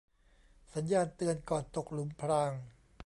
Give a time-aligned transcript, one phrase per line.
[0.75, 2.51] สัญญาณเตือนก่อนตกหลุมพราง